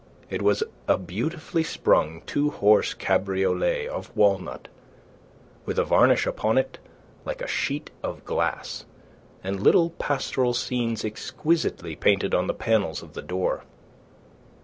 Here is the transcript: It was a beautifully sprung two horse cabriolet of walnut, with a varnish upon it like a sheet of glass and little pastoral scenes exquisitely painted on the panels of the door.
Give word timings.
It 0.31 0.41
was 0.41 0.63
a 0.87 0.97
beautifully 0.97 1.61
sprung 1.63 2.23
two 2.25 2.49
horse 2.49 2.95
cabriolet 2.95 3.87
of 3.87 4.09
walnut, 4.17 4.67
with 5.67 5.77
a 5.77 5.83
varnish 5.83 6.25
upon 6.25 6.57
it 6.57 6.79
like 7.23 7.39
a 7.39 7.47
sheet 7.47 7.91
of 8.01 8.25
glass 8.25 8.85
and 9.43 9.61
little 9.61 9.91
pastoral 9.91 10.55
scenes 10.55 11.05
exquisitely 11.05 11.95
painted 11.95 12.33
on 12.33 12.47
the 12.47 12.55
panels 12.55 13.03
of 13.03 13.13
the 13.13 13.21
door. 13.21 13.63